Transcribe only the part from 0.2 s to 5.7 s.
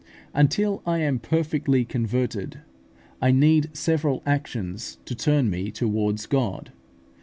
Until I am perfectly converted, I need several actions to turn me